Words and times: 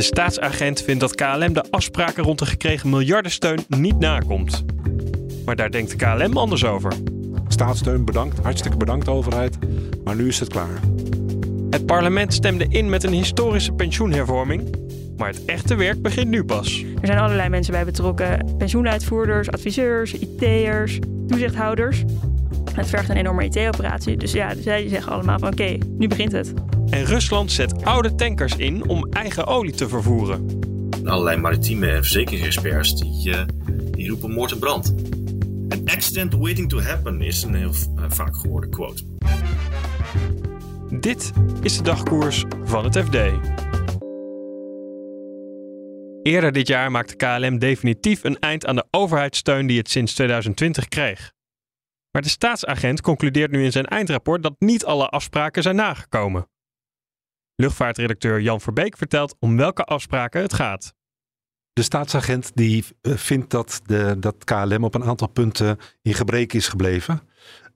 De 0.00 0.06
staatsagent 0.06 0.82
vindt 0.82 1.00
dat 1.00 1.14
KLM 1.14 1.52
de 1.52 1.64
afspraken 1.70 2.22
rond 2.22 2.38
de 2.38 2.46
gekregen 2.46 2.90
miljardensteun 2.90 3.64
niet 3.68 3.98
nakomt. 3.98 4.64
Maar 5.44 5.56
daar 5.56 5.70
denkt 5.70 5.90
de 5.90 5.96
KLM 5.96 6.36
anders 6.36 6.64
over. 6.64 6.92
Staatssteun 7.48 8.04
bedankt, 8.04 8.38
hartstikke 8.38 8.76
bedankt 8.76 9.08
overheid, 9.08 9.58
maar 10.04 10.16
nu 10.16 10.28
is 10.28 10.40
het 10.40 10.48
klaar. 10.48 10.80
Het 11.70 11.86
parlement 11.86 12.34
stemde 12.34 12.66
in 12.68 12.88
met 12.88 13.04
een 13.04 13.12
historische 13.12 13.72
pensioenhervorming, 13.72 14.76
maar 15.16 15.28
het 15.28 15.44
echte 15.44 15.74
werk 15.74 16.02
begint 16.02 16.28
nu 16.28 16.44
pas. 16.44 16.84
Er 17.00 17.06
zijn 17.06 17.18
allerlei 17.18 17.48
mensen 17.48 17.72
bij 17.72 17.84
betrokken: 17.84 18.54
pensioenuitvoerders, 18.58 19.50
adviseurs, 19.50 20.12
IT'ers, 20.14 20.98
toezichthouders. 21.26 22.04
Het 22.74 22.88
vergt 22.88 23.08
een 23.08 23.16
enorme 23.16 23.44
IT-operatie. 23.44 24.16
Dus 24.16 24.32
ja, 24.32 24.54
zij 24.54 24.88
zeggen 24.88 25.12
allemaal 25.12 25.38
van 25.38 25.52
oké, 25.52 25.78
nu 25.98 26.08
begint 26.08 26.32
het. 26.32 26.52
En 26.90 27.04
Rusland 27.04 27.52
zet 27.52 27.84
oude 27.84 28.14
tankers 28.14 28.56
in 28.56 28.88
om 28.88 29.06
eigen 29.10 29.46
olie 29.46 29.72
te 29.72 29.88
vervoeren. 29.88 30.46
Allerlei 31.04 31.36
maritieme 31.36 31.96
verzekeringsexperts 31.96 32.94
die, 32.94 33.28
uh, 33.28 33.40
die 33.90 34.08
roepen 34.08 34.30
moord 34.30 34.52
en 34.52 34.58
brand. 34.58 34.94
An 35.68 35.82
accident 35.84 36.34
waiting 36.34 36.68
to 36.68 36.80
happen 36.80 37.20
is 37.20 37.42
een 37.42 37.54
heel 37.54 37.72
uh, 37.96 38.04
vaak 38.08 38.36
gehoorde 38.36 38.68
quote. 38.68 39.02
Dit 41.00 41.32
is 41.62 41.76
de 41.76 41.82
dagkoers 41.82 42.44
van 42.64 42.84
het 42.84 42.98
FD. 42.98 43.16
Eerder 46.22 46.52
dit 46.52 46.68
jaar 46.68 46.90
maakte 46.90 47.16
KLM 47.16 47.58
definitief 47.58 48.24
een 48.24 48.38
eind 48.38 48.66
aan 48.66 48.76
de 48.76 48.84
overheidssteun 48.90 49.66
die 49.66 49.78
het 49.78 49.90
sinds 49.90 50.14
2020 50.14 50.88
kreeg. 50.88 51.32
Maar 52.10 52.22
de 52.22 52.28
staatsagent 52.28 53.00
concludeert 53.00 53.50
nu 53.50 53.64
in 53.64 53.72
zijn 53.72 53.86
eindrapport 53.86 54.42
dat 54.42 54.54
niet 54.58 54.84
alle 54.84 55.08
afspraken 55.08 55.62
zijn 55.62 55.76
nagekomen. 55.76 56.48
Luchtvaartredacteur 57.54 58.40
Jan 58.40 58.60
Verbeek 58.60 58.96
vertelt 58.96 59.36
om 59.38 59.56
welke 59.56 59.84
afspraken 59.84 60.42
het 60.42 60.52
gaat. 60.52 60.94
De 61.72 61.82
staatsagent 61.82 62.50
die 62.54 62.84
eh, 63.00 63.16
vindt 63.16 63.50
dat, 63.50 63.80
de, 63.84 64.16
dat 64.18 64.44
KLM 64.44 64.84
op 64.84 64.94
een 64.94 65.04
aantal 65.04 65.28
punten 65.28 65.78
in 66.02 66.14
gebrek 66.14 66.52
is 66.52 66.68
gebleven. 66.68 67.20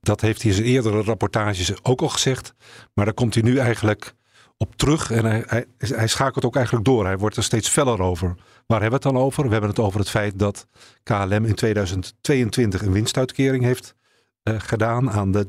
Dat 0.00 0.20
heeft 0.20 0.42
hij 0.42 0.50
in 0.50 0.56
zijn 0.56 0.68
eerdere 0.68 1.02
rapportages 1.02 1.84
ook 1.84 2.00
al 2.00 2.08
gezegd. 2.08 2.55
Maar 2.94 3.05
daar 3.05 3.14
komt 3.14 3.34
hij 3.34 3.42
nu 3.42 3.58
eigenlijk 3.58 4.14
op 4.56 4.77
terug 4.77 5.10
en 5.10 5.24
hij, 5.24 5.66
hij, 5.78 6.06
schakelt 6.06 6.44
ook 6.44 6.56
eigenlijk 6.56 6.84
door. 6.84 7.05
Hij 7.05 7.18
wordt 7.18 7.36
er 7.36 7.42
steeds 7.42 7.68
feller 7.68 8.00
over. 8.00 8.34
Waar 8.66 8.80
hebben 8.80 9.00
we 9.00 9.06
het 9.06 9.14
dan 9.14 9.24
over? 9.24 9.44
We 9.44 9.50
hebben 9.50 9.70
het 9.70 9.78
over 9.78 10.00
het 10.00 10.10
feit 10.10 10.38
dat 10.38 10.66
KLM 11.02 11.44
in 11.44 11.55
2022 11.55 12.82
een 12.82 12.92
winstuitkering 12.92 13.64
heeft 13.64 13.94
gedaan 14.45 15.11
aan 15.11 15.33
de 15.33 15.47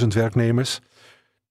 30.000 0.00 0.06
werknemers. 0.06 0.80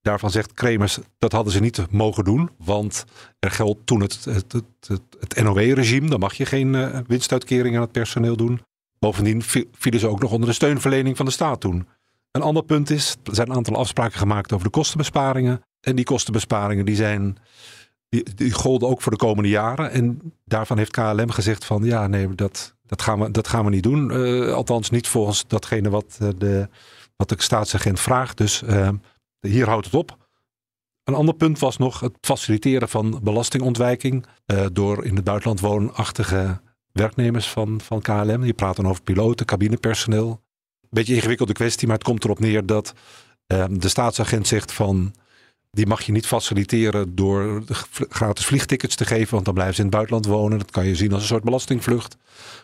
Daarvan 0.01 0.31
zegt 0.31 0.53
Kremers 0.53 0.99
dat 1.17 1.31
hadden 1.31 1.53
ze 1.53 1.59
niet 1.59 1.91
mogen 1.91 2.23
doen, 2.23 2.49
want 2.57 3.05
er 3.39 3.51
geldt 3.51 3.85
toen 3.85 4.01
het, 4.01 4.25
het, 4.25 4.53
het, 4.87 5.01
het 5.19 5.43
NOW-regime. 5.43 6.09
Dan 6.09 6.19
mag 6.19 6.33
je 6.33 6.45
geen 6.45 6.73
uh, 6.73 6.99
winstuitkering 7.07 7.75
aan 7.75 7.81
het 7.81 7.91
personeel 7.91 8.35
doen. 8.35 8.61
Bovendien 8.99 9.41
vielen 9.71 9.99
ze 9.99 10.07
ook 10.07 10.21
nog 10.21 10.31
onder 10.31 10.49
de 10.49 10.55
steunverlening 10.55 11.17
van 11.17 11.25
de 11.25 11.31
staat 11.31 11.61
toen. 11.61 11.87
Een 12.31 12.41
ander 12.41 12.63
punt 12.63 12.89
is, 12.89 13.15
er 13.23 13.35
zijn 13.35 13.49
een 13.49 13.55
aantal 13.55 13.75
afspraken 13.75 14.19
gemaakt 14.19 14.53
over 14.53 14.65
de 14.65 14.71
kostenbesparingen. 14.71 15.61
En 15.81 15.95
die 15.95 16.05
kostenbesparingen 16.05 16.85
die 16.85 16.95
zijn, 16.95 17.37
die, 18.09 18.35
die 18.35 18.51
golden 18.51 18.89
ook 18.89 19.01
voor 19.01 19.11
de 19.11 19.17
komende 19.17 19.49
jaren. 19.49 19.91
En 19.91 20.33
daarvan 20.45 20.77
heeft 20.77 20.91
KLM 20.91 21.29
gezegd 21.29 21.65
van 21.65 21.83
ja, 21.83 22.07
nee, 22.07 22.35
dat, 22.35 22.75
dat, 22.85 23.01
gaan, 23.01 23.19
we, 23.19 23.31
dat 23.31 23.47
gaan 23.47 23.65
we 23.65 23.69
niet 23.69 23.83
doen. 23.83 24.11
Uh, 24.11 24.53
althans 24.53 24.89
niet 24.89 25.07
volgens 25.07 25.47
datgene 25.47 25.89
wat, 25.89 26.17
de, 26.37 26.69
wat 27.17 27.29
de 27.29 27.35
staatsagent 27.37 27.99
vraagt. 27.99 28.37
Dus 28.37 28.61
uh, 28.63 28.89
hier 29.39 29.67
houdt 29.67 29.85
het 29.85 29.95
op. 29.95 30.17
Een 31.03 31.13
ander 31.13 31.35
punt 31.35 31.59
was 31.59 31.77
nog 31.77 31.99
het 31.99 32.17
faciliteren 32.21 32.89
van 32.89 33.19
belastingontwijking 33.23 34.25
door 34.71 35.05
in 35.05 35.15
het 35.15 35.23
buitenland 35.23 35.59
woonachtige 35.59 36.61
werknemers 36.91 37.49
van, 37.49 37.81
van 37.81 38.01
KLM. 38.01 38.55
Praat 38.55 38.75
dan 38.75 38.87
over 38.87 39.03
piloten, 39.03 39.45
cabinepersoneel. 39.45 40.41
Beetje 40.89 41.15
ingewikkelde 41.15 41.53
kwestie, 41.53 41.87
maar 41.87 41.97
het 41.97 42.05
komt 42.05 42.23
erop 42.23 42.39
neer 42.39 42.65
dat 42.65 42.93
de 43.69 43.87
staatsagent 43.87 44.47
zegt 44.47 44.71
van 44.71 45.13
die 45.71 45.87
mag 45.87 46.01
je 46.01 46.11
niet 46.11 46.27
faciliteren 46.27 47.15
door 47.15 47.63
gratis 48.09 48.45
vliegtickets 48.45 48.95
te 48.95 49.05
geven, 49.05 49.33
want 49.33 49.45
dan 49.45 49.53
blijven 49.53 49.75
ze 49.75 49.81
in 49.81 49.87
het 49.87 49.95
buitenland 49.95 50.25
wonen. 50.25 50.57
Dat 50.57 50.71
kan 50.71 50.85
je 50.85 50.95
zien 50.95 51.11
als 51.11 51.21
een 51.21 51.27
soort 51.27 51.43
belastingvlucht. 51.43 52.17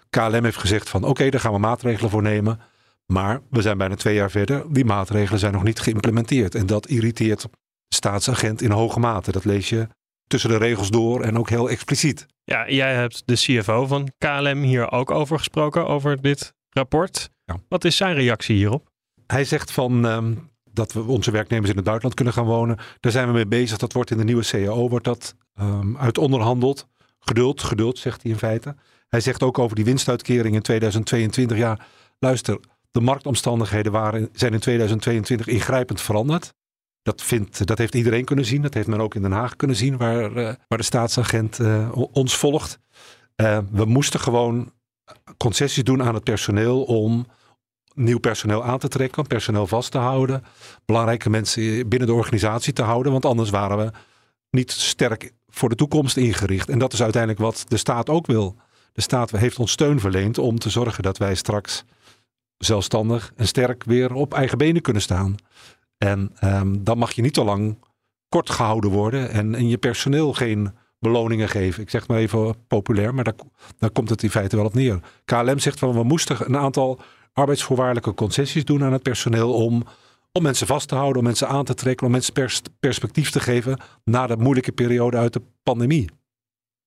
KLM 0.09 0.43
heeft 0.43 0.57
gezegd 0.57 0.89
van 0.89 1.03
oké, 1.03 1.29
daar 1.29 1.39
gaan 1.39 1.53
we 1.53 1.59
maatregelen 1.59 2.09
voor 2.09 2.21
nemen. 2.21 2.59
Maar 3.05 3.41
we 3.49 3.61
zijn 3.61 3.77
bijna 3.77 3.95
twee 3.95 4.15
jaar 4.15 4.31
verder. 4.31 4.73
Die 4.73 4.85
maatregelen 4.85 5.39
zijn 5.39 5.53
nog 5.53 5.63
niet 5.63 5.79
geïmplementeerd. 5.79 6.55
En 6.55 6.65
dat 6.65 6.87
irriteert 6.87 7.41
de 7.41 7.49
staatsagent 7.95 8.61
in 8.61 8.71
hoge 8.71 8.99
mate. 8.99 9.31
Dat 9.31 9.45
lees 9.45 9.69
je 9.69 9.87
tussen 10.27 10.49
de 10.49 10.57
regels 10.57 10.89
door 10.89 11.21
en 11.21 11.37
ook 11.37 11.49
heel 11.49 11.69
expliciet. 11.69 12.25
Ja, 12.43 12.69
jij 12.69 12.93
hebt 12.93 13.23
de 13.25 13.35
CFO 13.35 13.87
van 13.87 14.11
KLM 14.17 14.61
hier 14.61 14.91
ook 14.91 15.11
over 15.11 15.37
gesproken, 15.37 15.87
over 15.87 16.21
dit 16.21 16.53
rapport. 16.69 17.29
Ja. 17.45 17.55
Wat 17.67 17.83
is 17.83 17.97
zijn 17.97 18.15
reactie 18.15 18.55
hierop? 18.55 18.89
Hij 19.27 19.45
zegt 19.45 19.71
van 19.71 20.05
um, 20.05 20.49
dat 20.71 20.93
we 20.93 21.01
onze 21.01 21.31
werknemers 21.31 21.69
in 21.69 21.75
het 21.75 21.85
buitenland 21.85 22.15
kunnen 22.15 22.33
gaan 22.33 22.45
wonen. 22.45 22.77
Daar 22.99 23.11
zijn 23.11 23.27
we 23.27 23.33
mee 23.33 23.47
bezig. 23.47 23.77
Dat 23.77 23.93
wordt 23.93 24.11
in 24.11 24.17
de 24.17 24.23
nieuwe 24.23 24.43
CAO 24.43 24.89
wordt 24.89 25.05
dat 25.05 25.35
um, 25.61 25.97
uit 25.97 26.17
onderhandeld. 26.17 26.87
Geduld, 27.19 27.63
geduld, 27.63 27.97
zegt 27.97 28.21
hij 28.21 28.31
in 28.31 28.37
feite. 28.37 28.75
Hij 29.07 29.19
zegt 29.19 29.43
ook 29.43 29.59
over 29.59 29.75
die 29.75 29.85
winstuitkering 29.85 30.55
in 30.55 30.61
2022. 30.61 31.57
Ja, 31.57 31.79
luister, 32.19 32.59
de 32.93 33.01
marktomstandigheden 33.01 33.91
waren, 33.91 34.29
zijn 34.33 34.53
in 34.53 34.59
2022 34.59 35.47
ingrijpend 35.47 36.01
veranderd. 36.01 36.53
Dat, 37.01 37.21
vindt, 37.21 37.67
dat 37.67 37.77
heeft 37.77 37.95
iedereen 37.95 38.25
kunnen 38.25 38.45
zien. 38.45 38.61
Dat 38.61 38.73
heeft 38.73 38.87
men 38.87 39.01
ook 39.01 39.15
in 39.15 39.21
Den 39.21 39.31
Haag 39.31 39.55
kunnen 39.55 39.75
zien, 39.75 39.97
waar, 39.97 40.31
uh, 40.31 40.53
waar 40.67 40.77
de 40.77 40.83
staatsagent 40.83 41.59
uh, 41.59 41.91
ons 42.11 42.37
volgt. 42.37 42.79
Uh, 43.35 43.59
we 43.71 43.85
moesten 43.85 44.19
gewoon 44.19 44.71
concessies 45.37 45.83
doen 45.83 46.03
aan 46.03 46.13
het 46.13 46.23
personeel 46.23 46.83
om 46.83 47.25
nieuw 47.93 48.19
personeel 48.19 48.63
aan 48.63 48.79
te 48.79 48.87
trekken, 48.87 49.27
personeel 49.27 49.67
vast 49.67 49.91
te 49.91 49.97
houden, 49.97 50.43
belangrijke 50.85 51.29
mensen 51.29 51.89
binnen 51.89 52.07
de 52.07 52.13
organisatie 52.13 52.73
te 52.73 52.81
houden, 52.81 53.11
want 53.11 53.25
anders 53.25 53.49
waren 53.49 53.77
we 53.77 53.91
niet 54.49 54.71
sterk 54.71 55.31
voor 55.47 55.69
de 55.69 55.75
toekomst 55.75 56.17
ingericht. 56.17 56.69
En 56.69 56.79
dat 56.79 56.93
is 56.93 57.01
uiteindelijk 57.01 57.41
wat 57.41 57.63
de 57.67 57.77
staat 57.77 58.09
ook 58.09 58.27
wil. 58.27 58.55
De 58.91 59.01
staat 59.01 59.31
heeft 59.31 59.59
ons 59.59 59.71
steun 59.71 59.99
verleend 59.99 60.37
om 60.37 60.59
te 60.59 60.69
zorgen 60.69 61.03
dat 61.03 61.17
wij 61.17 61.35
straks 61.35 61.83
zelfstandig 62.65 63.31
en 63.35 63.47
sterk 63.47 63.83
weer 63.83 64.13
op 64.13 64.33
eigen 64.33 64.57
benen 64.57 64.81
kunnen 64.81 65.01
staan. 65.01 65.35
En 65.97 66.31
um, 66.43 66.83
dan 66.83 66.97
mag 66.97 67.11
je 67.11 67.21
niet 67.21 67.33
te 67.33 67.43
lang 67.43 67.77
kort 68.29 68.49
gehouden 68.49 68.89
worden 68.89 69.29
en, 69.29 69.55
en 69.55 69.67
je 69.67 69.77
personeel 69.77 70.33
geen 70.33 70.73
beloningen 70.99 71.49
geven. 71.49 71.83
Ik 71.83 71.89
zeg 71.89 72.07
maar 72.07 72.17
even 72.17 72.55
populair, 72.67 73.13
maar 73.13 73.23
daar, 73.23 73.33
daar 73.77 73.91
komt 73.91 74.09
het 74.09 74.23
in 74.23 74.29
feite 74.29 74.55
wel 74.55 74.65
op 74.65 74.73
neer. 74.73 74.99
KLM 75.25 75.59
zegt 75.59 75.79
van 75.79 75.93
we 75.93 76.03
moesten 76.03 76.37
een 76.39 76.57
aantal 76.57 76.99
arbeidsvoorwaardelijke 77.33 78.13
concessies 78.13 78.65
doen 78.65 78.83
aan 78.83 78.93
het 78.93 79.03
personeel 79.03 79.53
om, 79.53 79.83
om 80.31 80.43
mensen 80.43 80.67
vast 80.67 80.87
te 80.87 80.95
houden, 80.95 81.17
om 81.17 81.23
mensen 81.23 81.47
aan 81.47 81.65
te 81.65 81.73
trekken, 81.73 82.05
om 82.05 82.11
mensen 82.11 82.33
pers 82.33 82.61
perspectief 82.79 83.29
te 83.29 83.39
geven 83.39 83.79
na 84.03 84.27
de 84.27 84.37
moeilijke 84.37 84.71
periode 84.71 85.17
uit 85.17 85.33
de 85.33 85.41
pandemie. 85.63 86.09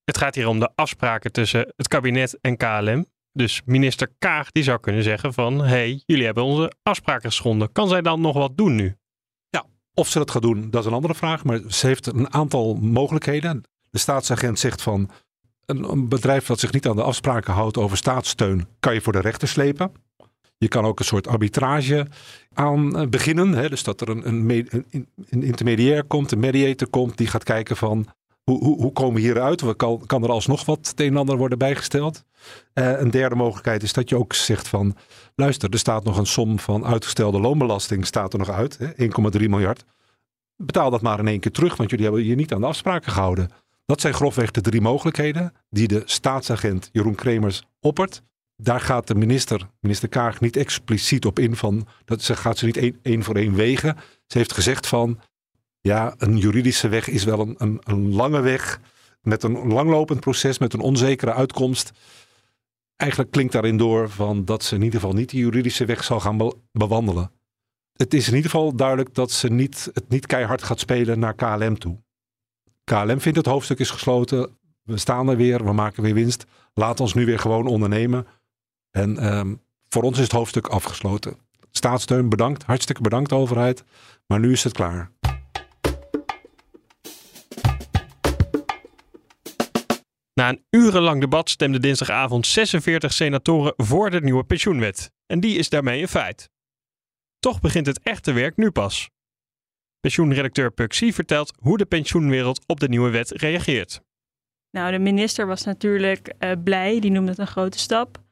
Het 0.05 0.19
gaat 0.19 0.34
hier 0.34 0.49
om 0.49 0.58
de 0.58 0.70
afspraken 0.75 1.32
tussen 1.32 1.73
het 1.76 1.88
kabinet 1.88 2.38
en 2.40 2.56
KLM. 2.56 3.06
Dus 3.37 3.62
minister 3.65 4.09
Kaag 4.19 4.50
die 4.50 4.62
zou 4.62 4.81
kunnen 4.81 5.03
zeggen 5.03 5.33
van, 5.33 5.59
hé, 5.59 5.67
hey, 5.67 6.03
jullie 6.06 6.25
hebben 6.25 6.44
onze 6.44 6.73
afspraken 6.83 7.29
geschonden. 7.29 7.73
Kan 7.73 7.88
zij 7.88 8.03
dan 8.03 8.21
nog 8.21 8.35
wat 8.35 8.56
doen 8.56 8.75
nu? 8.75 8.97
Ja, 9.49 9.65
of 9.94 10.09
ze 10.09 10.19
dat 10.19 10.31
gaat 10.31 10.43
doen, 10.43 10.71
dat 10.71 10.81
is 10.81 10.87
een 10.87 10.97
andere 10.97 11.15
vraag. 11.15 11.44
Maar 11.44 11.61
ze 11.69 11.87
heeft 11.87 12.06
een 12.06 12.33
aantal 12.33 12.75
mogelijkheden. 12.75 13.62
De 13.91 13.99
staatsagent 13.99 14.59
zegt 14.59 14.83
van, 14.83 15.11
een 15.67 16.09
bedrijf 16.09 16.47
dat 16.47 16.61
zich 16.61 16.73
niet 16.73 16.87
aan 16.87 16.97
de 16.97 17.03
afspraken 17.03 17.53
houdt 17.53 17.77
over 17.77 17.97
staatssteun, 17.97 18.67
kan 18.81 18.94
je 18.94 19.00
voor 19.00 19.12
de 19.12 19.21
rechter 19.21 19.49
slepen. 19.49 19.93
Je 20.59 20.69
kan 20.69 20.85
ook 20.85 20.99
een 20.99 21.05
soort 21.05 21.27
arbitrage 21.27 22.06
aan 22.53 22.99
eh, 22.99 23.09
beginnen. 23.09 23.53
Hè? 23.53 23.69
Dus 23.69 23.83
dat 23.83 24.00
er 24.00 24.09
een, 24.09 24.29
een, 24.29 24.69
een, 24.91 25.09
een, 25.29 25.43
intermediair 25.43 26.05
komt, 26.05 26.33
een 26.33 26.41
mediator 26.41 26.88
komt, 26.88 27.17
die 27.17 27.27
gaat 27.27 27.44
kijken 27.44 27.77
van 27.77 28.06
hoe, 28.50 28.64
hoe, 28.64 28.81
hoe 28.81 28.93
komen 28.93 29.14
we 29.14 29.20
hieruit? 29.20 29.76
Kan, 29.76 30.02
kan 30.06 30.22
er 30.22 30.31
alsnog 30.31 30.64
wat 30.64 30.88
het 30.88 31.00
een 31.00 31.06
en 31.06 31.16
ander 31.16 31.37
worden 31.37 31.58
bijgesteld? 31.58 32.25
Uh, 32.75 33.00
een 33.00 33.10
derde 33.10 33.34
mogelijkheid 33.34 33.82
is 33.82 33.93
dat 33.93 34.08
je 34.08 34.16
ook 34.16 34.32
zegt 34.32 34.69
van 34.69 34.96
luister, 35.34 35.70
er 35.70 35.78
staat 35.78 36.04
nog 36.04 36.19
een 36.19 36.26
som 36.26 36.58
van 36.58 36.84
uitgestelde 36.84 37.40
loonbelasting 37.40 38.06
staat 38.06 38.32
er 38.32 38.38
nog 38.38 38.50
uit, 38.50 38.78
1,3 38.81 38.87
miljard. 39.32 39.84
betaal 40.56 40.90
dat 40.90 41.02
maar 41.02 41.19
in 41.19 41.28
één 41.28 41.40
keer 41.40 41.52
terug, 41.52 41.76
want 41.76 41.90
jullie 41.90 42.04
hebben 42.04 42.25
je 42.25 42.34
niet 42.34 42.52
aan 42.52 42.60
de 42.60 42.66
afspraken 42.66 43.12
gehouden. 43.12 43.50
Dat 43.87 44.00
zijn 44.00 44.14
grofweg 44.14 44.50
de 44.50 44.60
drie 44.60 44.81
mogelijkheden 44.81 45.52
die 45.70 45.88
de 45.88 46.02
staatsagent 46.04 46.88
Jeroen 46.92 47.14
Kremers 47.14 47.62
oppert. 47.81 48.22
Daar 48.56 48.81
gaat 48.81 49.06
de 49.06 49.14
minister, 49.14 49.69
minister 49.81 50.08
Kaag, 50.08 50.40
niet 50.40 50.56
expliciet 50.56 51.26
op 51.26 51.38
in 51.38 51.56
van, 51.56 51.87
dat 52.04 52.22
ze 52.22 52.37
gaat 52.37 52.58
ze 52.58 52.64
niet 52.64 52.94
één, 53.02 53.22
voor 53.22 53.37
één 53.37 53.54
wegen. 53.54 53.96
Ze 54.26 54.38
heeft 54.38 54.52
gezegd 54.52 54.87
van, 54.87 55.20
ja, 55.87 56.15
een 56.19 56.37
juridische 56.37 56.88
weg 56.88 57.09
is 57.09 57.25
wel 57.25 57.41
een, 57.41 57.55
een, 57.59 57.81
een 57.85 58.15
lange 58.15 58.41
weg 58.41 58.81
met 59.23 59.43
een 59.43 59.67
langlopend 59.67 60.21
proces, 60.21 60.59
met 60.59 60.73
een 60.73 60.81
onzekere 60.81 61.33
uitkomst. 61.33 61.93
Eigenlijk 62.97 63.31
klinkt 63.31 63.53
daarin 63.53 63.77
door 63.77 64.11
van 64.11 64.44
dat 64.44 64.65
ze 64.65 64.75
in 64.75 64.83
ieder 64.83 65.00
geval 65.00 65.15
niet 65.15 65.31
de 65.31 65.37
juridische 65.37 65.85
weg 65.85 66.05
zal 66.05 66.21
gaan 66.21 66.53
bewandelen. 66.73 67.31
Het 67.93 68.15
is 68.15 68.29
in 68.29 68.35
ieder 68.35 68.50
geval 68.50 68.77
duidelijk 68.77 69.15
dat 69.15 69.31
ze 69.31 69.49
niet, 69.49 69.91
het 69.93 70.09
niet 70.09 70.27
keihard 70.27 70.62
gaat 70.62 70.81
spelen 70.81 71.19
naar 71.19 71.35
KLM 71.35 71.79
toe. 71.79 71.99
KLM 72.85 73.21
vindt 73.21 73.38
het 73.38 73.47
hoofdstuk 73.47 73.79
is 73.79 73.91
gesloten. 73.91 74.59
We 74.83 74.99
staan 74.99 75.29
er 75.29 75.37
weer, 75.37 75.65
we 75.65 75.73
maken 75.73 76.03
weer 76.03 76.15
winst. 76.15 76.44
Laat 76.75 77.00
ons 77.00 77.15
nu 77.15 77.25
weer 77.25 77.38
gewoon 77.38 77.67
ondernemen. 77.67 78.27
En 78.91 79.19
ehm, 79.19 79.55
voor 79.88 80.03
ons 80.03 80.17
is 80.17 80.23
het 80.23 80.33
hoofdstuk 80.33 80.67
afgesloten. 80.67 81.37
Staatssteun 81.71 82.29
bedankt, 82.29 82.62
hartstikke 82.62 83.03
bedankt 83.03 83.33
overheid. 83.33 83.85
Maar 84.27 84.41
nu 84.41 84.53
is 84.53 84.65
het 84.65 84.73
klaar. 84.73 85.11
Na 90.41 90.49
een 90.49 90.65
urenlang 90.71 91.21
debat 91.21 91.50
stemden 91.50 91.81
dinsdagavond 91.81 92.47
46 92.47 93.12
senatoren 93.12 93.73
voor 93.77 94.11
de 94.11 94.21
nieuwe 94.21 94.44
pensioenwet. 94.44 95.12
En 95.27 95.41
die 95.41 95.59
is 95.59 95.69
daarmee 95.69 96.00
een 96.00 96.09
feit. 96.09 96.50
Toch 97.38 97.61
begint 97.61 97.87
het 97.87 98.00
echte 98.00 98.33
werk 98.33 98.56
nu 98.56 98.71
pas. 98.71 99.11
Pensioenredacteur 100.00 100.71
Puxie 100.73 101.15
vertelt 101.15 101.53
hoe 101.59 101.77
de 101.77 101.85
pensioenwereld 101.85 102.61
op 102.67 102.81
de 102.81 102.88
nieuwe 102.88 103.11
wet 103.11 103.31
reageert. 103.31 104.00
Nou, 104.71 104.91
de 104.91 104.99
minister 104.99 105.47
was 105.47 105.65
natuurlijk 105.65 106.35
uh, 106.38 106.53
blij, 106.65 107.00
die 107.00 107.11
noemde 107.11 107.31
het 107.31 107.38
een 107.38 107.47
grote 107.47 107.79
stap. 107.79 108.25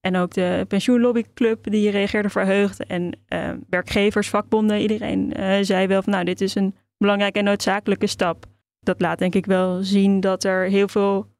En 0.00 0.16
ook 0.16 0.34
de 0.34 0.64
pensioenlobbyclub 0.68 1.70
die 1.70 1.90
reageerde 1.90 2.30
verheugd. 2.30 2.86
En 2.86 3.18
uh, 3.28 3.50
werkgevers, 3.68 4.28
vakbonden, 4.28 4.80
iedereen 4.80 5.40
uh, 5.40 5.58
zei 5.60 5.86
wel 5.86 6.02
van 6.02 6.12
nou, 6.12 6.24
dit 6.24 6.40
is 6.40 6.54
een 6.54 6.74
belangrijke 6.98 7.38
en 7.38 7.44
noodzakelijke 7.44 8.06
stap. 8.06 8.46
Dat 8.80 9.00
laat 9.00 9.18
denk 9.18 9.34
ik 9.34 9.46
wel 9.46 9.82
zien 9.82 10.20
dat 10.20 10.44
er 10.44 10.68
heel 10.68 10.88
veel 10.88 11.31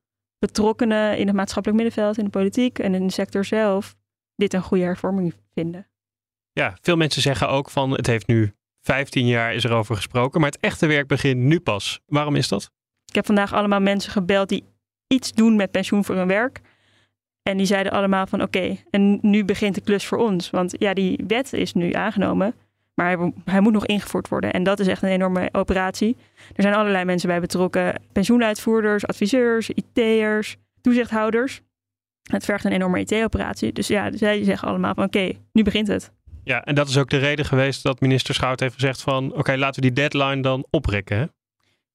betrokkenen 0.43 1.19
in 1.19 1.27
het 1.27 1.37
maatschappelijk 1.37 1.83
middenveld, 1.83 2.19
in 2.19 2.25
de 2.25 2.31
politiek 2.31 2.79
en 2.79 2.95
in 2.95 3.07
de 3.07 3.13
sector 3.13 3.45
zelf, 3.45 3.95
dit 4.37 4.55
een 4.55 4.63
goede 4.63 4.85
hervorming 4.85 5.35
vinden. 5.55 5.89
Ja, 6.53 6.77
veel 6.81 6.97
mensen 6.97 7.23
zeggen 7.23 7.49
ook 7.49 7.71
van 7.71 7.91
het 7.91 8.07
heeft 8.07 8.27
nu 8.27 8.53
15 8.81 9.27
jaar 9.27 9.55
is 9.55 9.65
er 9.65 9.73
over 9.73 9.97
gesproken, 9.97 10.41
maar 10.41 10.51
het 10.51 10.61
echte 10.61 10.87
werk 10.87 11.07
begint 11.07 11.41
nu 11.41 11.61
pas. 11.61 12.01
Waarom 12.07 12.37
is 12.37 12.49
dat? 12.49 12.71
Ik 13.05 13.15
heb 13.15 13.27
vandaag 13.27 13.53
allemaal 13.53 13.81
mensen 13.81 14.13
gebeld 14.13 14.49
die 14.49 14.65
iets 15.07 15.33
doen 15.33 15.57
met 15.57 15.71
pensioen 15.71 16.05
voor 16.05 16.15
hun 16.15 16.27
werk. 16.27 16.61
En 17.43 17.57
die 17.57 17.67
zeiden 17.67 17.93
allemaal 17.93 18.27
van 18.27 18.43
oké, 18.43 18.77
en 18.91 19.19
nu 19.21 19.45
begint 19.45 19.75
de 19.75 19.81
klus 19.81 20.07
voor 20.07 20.19
ons. 20.19 20.51
Want 20.51 20.75
ja, 20.79 20.95
die 20.95 21.25
wet 21.27 21.53
is 21.53 21.73
nu 21.73 21.93
aangenomen, 21.93 22.55
maar 22.95 23.07
hij, 23.07 23.33
hij, 23.45 23.61
moet 23.61 23.73
nog 23.73 23.87
ingevoerd 23.87 24.29
worden. 24.29 24.53
En 24.53 24.63
dat 24.63 24.81
is 24.81 24.87
echt 24.87 25.03
een 25.03 25.09
enorme 25.09 25.49
operatie. 25.53 26.17
Er 26.55 26.63
zijn 26.63 26.75
allerlei 26.75 27.05
mensen 27.05 27.29
bij 27.29 27.41
betrokken. 27.41 28.03
Pensioenuitvoerders, 28.13 29.07
adviseurs, 29.07 29.71
IT'ers, 29.71 30.57
toezichthouders. 30.81 31.61
Het 32.31 32.45
vergt 32.45 32.65
een 32.65 32.73
enorme 32.73 33.01
IT-operatie. 33.01 33.73
Dus 33.73 33.87
ja, 33.87 34.17
zij 34.17 34.45
zeggen 34.45 34.69
allemaal 34.69 34.95
van 34.95 35.05
oké, 35.05 35.33
nu 35.53 35.63
begint 35.63 35.89
het. 35.89 36.11
Ja, 36.45 36.65
en 36.65 36.75
dat 36.75 36.89
is 36.89 36.99
ook 36.99 37.11
de 37.11 37.17
reden 37.17 37.45
geweest 37.45 37.83
dat 37.83 38.01
minister 38.01 38.35
Schout 38.35 38.61
heeft 38.61 38.75
gezegd 38.75 39.03
van 39.03 39.35
oké, 39.35 39.57
laten 39.57 39.83
we 39.83 39.89
die 39.93 40.09
deadline 40.09 40.43
dan 40.43 40.67
oprekken. 40.71 41.17
Hè? 41.17 41.27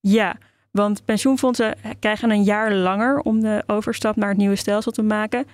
Ja, 0.00 0.36
want 0.70 1.04
pensioenfondsen 1.04 1.74
krijgen 1.98 2.30
een 2.30 2.42
jaar 2.42 2.72
langer 2.72 3.20
om 3.20 3.40
de 3.40 3.62
overstap 3.66 4.16
naar 4.16 4.28
het 4.28 4.38
nieuwe 4.38 4.56
stelsel 4.56 4.92
te 4.92 5.02
maken. 5.02 5.46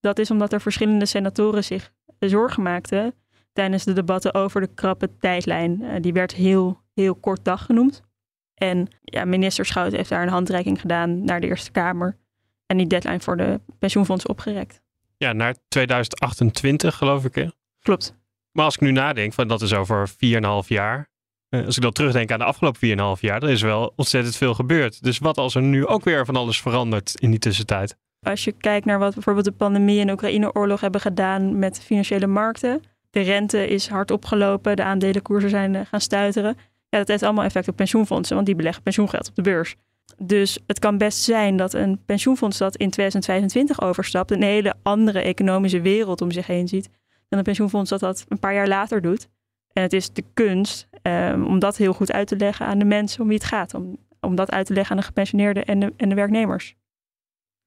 Dat 0.00 0.18
is 0.18 0.30
omdat 0.30 0.52
er 0.52 0.60
verschillende 0.60 1.06
senatoren 1.06 1.64
zich 1.64 1.92
zorgen 2.18 2.62
maakten 2.62 3.14
tijdens 3.56 3.84
de 3.84 3.92
debatten 3.92 4.34
over 4.34 4.60
de 4.60 4.74
krappe 4.74 5.16
tijdlijn. 5.18 5.82
Uh, 5.82 5.90
die 6.00 6.12
werd 6.12 6.34
heel, 6.34 6.80
heel 6.94 7.14
kort 7.14 7.44
dag 7.44 7.64
genoemd. 7.64 8.02
En 8.54 8.88
ja, 9.00 9.24
minister 9.24 9.66
Schout 9.66 9.92
heeft 9.92 10.08
daar 10.08 10.22
een 10.22 10.28
handreiking 10.28 10.80
gedaan 10.80 11.24
naar 11.24 11.40
de 11.40 11.46
Eerste 11.46 11.70
Kamer. 11.70 12.16
En 12.66 12.76
die 12.76 12.86
deadline 12.86 13.20
voor 13.20 13.36
de 13.36 13.60
pensioenfondsen 13.78 14.30
opgerekt. 14.30 14.80
Ja, 15.16 15.32
naar 15.32 15.54
2028 15.68 16.96
geloof 16.96 17.24
ik. 17.24 17.34
Hè? 17.34 17.46
Klopt. 17.80 18.14
Maar 18.52 18.64
als 18.64 18.74
ik 18.74 18.80
nu 18.80 18.90
nadenk, 18.90 19.32
van 19.32 19.48
dat 19.48 19.62
is 19.62 19.74
over 19.74 20.08
4,5 20.10 20.14
jaar. 20.66 21.08
Eh, 21.48 21.66
als 21.66 21.76
ik 21.76 21.82
dan 21.82 21.92
terugdenk 21.92 22.30
aan 22.30 22.38
de 22.38 22.44
afgelopen 22.44 23.16
4,5 23.16 23.20
jaar, 23.20 23.40
dan 23.40 23.48
is 23.48 23.62
wel 23.62 23.92
ontzettend 23.96 24.36
veel 24.36 24.54
gebeurd. 24.54 25.02
Dus 25.02 25.18
wat 25.18 25.38
als 25.38 25.54
er 25.54 25.62
nu 25.62 25.86
ook 25.86 26.04
weer 26.04 26.24
van 26.24 26.36
alles 26.36 26.60
verandert 26.60 27.20
in 27.20 27.30
die 27.30 27.38
tussentijd? 27.38 27.96
Als 28.22 28.44
je 28.44 28.52
kijkt 28.52 28.86
naar 28.86 28.98
wat 28.98 29.14
bijvoorbeeld 29.14 29.44
de 29.44 29.52
pandemie 29.52 30.00
en 30.00 30.06
de 30.06 30.12
Oekraïne-oorlog 30.12 30.80
hebben 30.80 31.00
gedaan 31.00 31.58
met 31.58 31.80
financiële 31.80 32.26
markten. 32.26 32.82
De 33.16 33.22
rente 33.22 33.68
is 33.68 33.88
hard 33.88 34.10
opgelopen, 34.10 34.76
de 34.76 34.82
aandelenkoersen 34.82 35.50
zijn 35.50 35.74
eh, 35.74 35.86
gaan 35.86 36.00
stuiteren. 36.00 36.56
Ja, 36.88 36.98
dat 36.98 37.08
heeft 37.08 37.22
allemaal 37.22 37.44
effect 37.44 37.68
op 37.68 37.76
pensioenfondsen, 37.76 38.34
want 38.34 38.46
die 38.46 38.56
beleggen 38.56 38.82
pensioengeld 38.82 39.28
op 39.28 39.34
de 39.34 39.42
beurs. 39.42 39.76
Dus 40.18 40.58
het 40.66 40.78
kan 40.78 40.98
best 40.98 41.22
zijn 41.22 41.56
dat 41.56 41.74
een 41.74 42.04
pensioenfonds 42.06 42.58
dat 42.58 42.76
in 42.76 42.90
2025 42.90 43.80
overstapt, 43.80 44.30
een 44.30 44.42
hele 44.42 44.74
andere 44.82 45.20
economische 45.20 45.80
wereld 45.80 46.20
om 46.20 46.30
zich 46.30 46.46
heen 46.46 46.68
ziet 46.68 46.88
dan 47.28 47.38
een 47.38 47.44
pensioenfonds 47.44 47.90
dat 47.90 48.00
dat 48.00 48.24
een 48.28 48.38
paar 48.38 48.54
jaar 48.54 48.68
later 48.68 49.02
doet. 49.02 49.28
En 49.72 49.82
het 49.82 49.92
is 49.92 50.12
de 50.12 50.24
kunst 50.34 50.88
um, 51.02 51.46
om 51.46 51.58
dat 51.58 51.76
heel 51.76 51.92
goed 51.92 52.12
uit 52.12 52.26
te 52.26 52.36
leggen 52.36 52.66
aan 52.66 52.78
de 52.78 52.84
mensen 52.84 53.20
om 53.20 53.28
wie 53.28 53.36
het 53.36 53.46
gaat. 53.46 53.74
Om, 53.74 53.96
om 54.20 54.34
dat 54.34 54.50
uit 54.50 54.66
te 54.66 54.72
leggen 54.72 54.90
aan 54.90 55.00
de 55.00 55.06
gepensioneerden 55.06 55.64
en 55.64 55.80
de, 55.80 55.92
en 55.96 56.08
de 56.08 56.14
werknemers. 56.14 56.74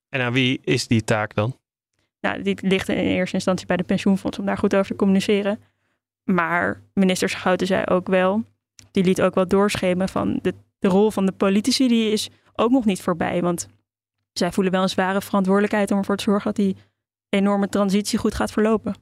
En 0.10 0.22
aan 0.22 0.34
wie 0.34 0.60
is 0.64 0.88
die 0.88 1.04
taak 1.04 1.36
dan? 1.36 1.59
Nou, 2.22 2.42
die 2.42 2.58
ligt 2.62 2.90
in 2.90 2.98
eerste 2.98 3.36
instantie 3.36 3.68
bij 3.68 3.78
de 3.78 3.84
pensioenfonds 3.84 4.40
om 4.40 4.46
daar 4.46 4.58
goed 4.58 4.76
over 4.76 4.92
te 4.92 4.96
communiceren. 4.96 5.60
Maar 6.24 6.82
minister 6.94 7.30
Schouten 7.30 7.68
zei 7.68 7.84
ook 7.86 8.08
wel, 8.08 8.44
die 8.92 9.04
liet 9.04 9.22
ook 9.22 9.36
wel 9.36 9.48
doorschemen 9.48 10.10
van 10.10 10.40
de, 10.42 10.54
de 10.80 10.88
rol 10.88 11.12
van 11.12 11.26
de 11.26 11.32
politici, 11.32 11.88
die 11.88 12.12
is 12.12 12.30
ook 12.54 12.72
nog 12.72 12.86
niet 12.86 13.02
voorbij. 13.02 13.42
Want 13.42 13.68
zij 14.34 14.52
voelen 14.52 14.74
wel 14.74 14.82
een 14.82 14.90
zware 14.90 15.22
verantwoordelijkheid 15.22 15.92
om 15.92 15.98
ervoor 15.98 16.18
te 16.18 16.24
zorgen 16.24 16.54
dat 16.54 16.66
die 16.66 16.76
enorme 17.30 17.70
transitie 17.70 18.20
goed 18.20 18.36
gaat 18.36 18.52
verlopen. 18.52 18.96